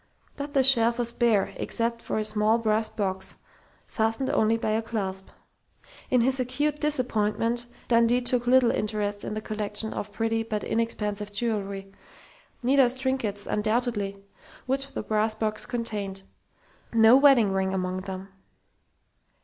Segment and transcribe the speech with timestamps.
[0.35, 3.35] But the shelf was bare except for a small brass box,
[3.85, 5.29] fastened only by a clasp.
[6.09, 11.31] In his acute disappointment Dundee took little interest in the collection of pretty but inexpensive
[11.31, 11.91] jewelry
[12.63, 14.17] Nita's trinkets, undoubtedly
[14.65, 16.23] which the brass box contained....
[16.93, 18.29] No wedding ring among them....